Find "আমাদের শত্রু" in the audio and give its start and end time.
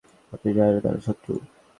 0.89-1.33